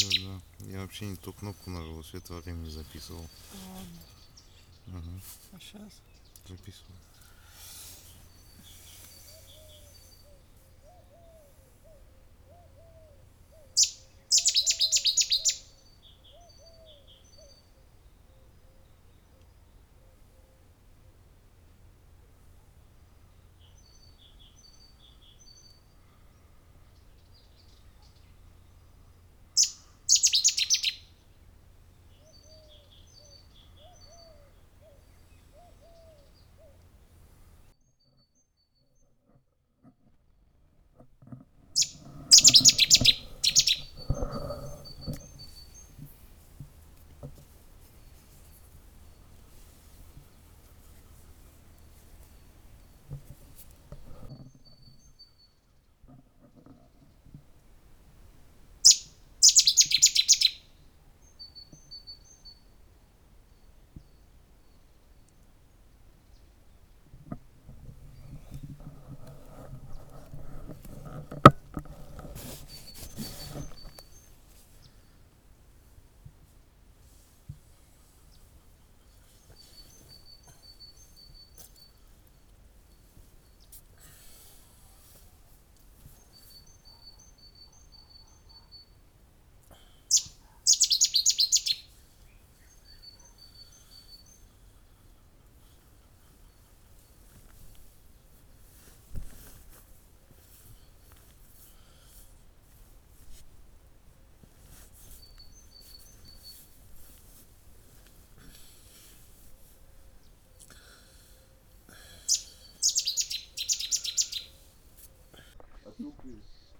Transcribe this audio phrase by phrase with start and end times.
[0.00, 0.40] Да.
[0.66, 3.28] Я вообще не ту кнопку нажал, все это время записывал.
[3.74, 4.00] Ладно.
[4.88, 5.20] Ага.
[5.52, 5.92] А сейчас?
[6.48, 6.96] Записывал.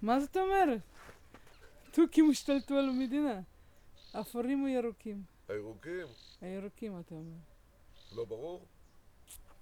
[0.02, 0.80] מה זאת אומרת?
[1.90, 3.40] תוכים השתלטו על המדינה.
[4.12, 5.22] אפורים או ירוקים?
[5.48, 6.06] הירוקים?
[6.40, 7.36] הירוקים, אתה אומר.
[8.12, 8.66] לא ברור?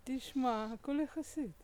[0.05, 1.62] תשמע, הכל יחסית.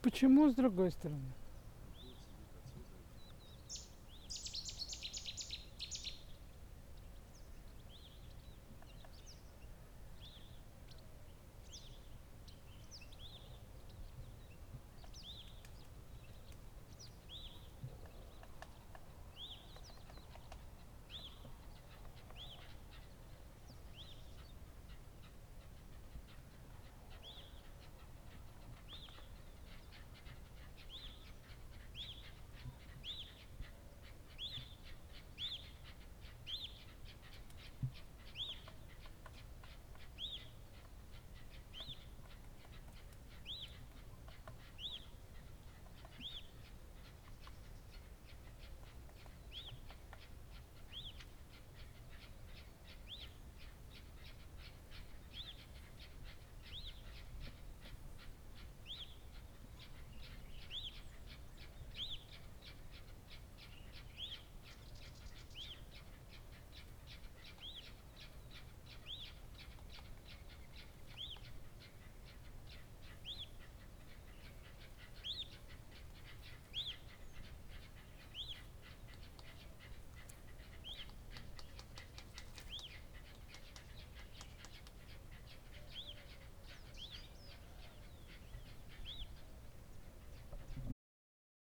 [0.00, 1.32] Почему с другой стороны?